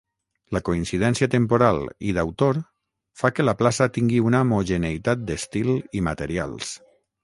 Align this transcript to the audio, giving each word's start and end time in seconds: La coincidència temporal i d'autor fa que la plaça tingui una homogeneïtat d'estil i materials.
La 0.55 0.61
coincidència 0.69 1.27
temporal 1.35 1.77
i 2.09 2.15
d'autor 2.19 2.61
fa 3.23 3.33
que 3.35 3.47
la 3.49 3.57
plaça 3.63 3.91
tingui 4.01 4.25
una 4.33 4.43
homogeneïtat 4.49 5.27
d'estil 5.31 5.75
i 6.01 6.07
materials. 6.13 6.79